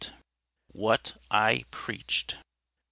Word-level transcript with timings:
WHAT 0.71 1.21
I 1.29 1.65
PREACHED. 1.69 2.39